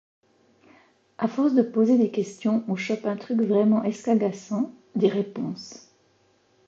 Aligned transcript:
À 1.19 1.27
force 1.27 1.53
de 1.53 1.61
poser 1.61 1.99
des 1.99 2.09
questions, 2.09 2.63
on 2.67 2.75
chope 2.75 3.05
un 3.05 3.15
truc 3.17 3.39
vraiment 3.41 3.83
escagassant: 3.83 4.71
des 4.95 5.09
réponses. 5.09 5.91